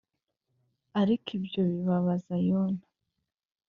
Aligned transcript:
Ariko 1.01 1.27
ibyo 1.37 1.61
bibabaza 1.71 2.35
Yona 2.47 2.83